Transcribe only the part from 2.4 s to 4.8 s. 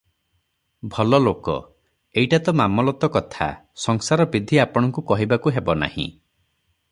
ତ ମାମଲତ କଥା, ସଂସାର ବିଧି